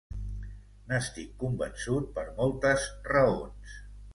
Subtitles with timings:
[0.91, 3.79] N'estic convençut per moltes raons.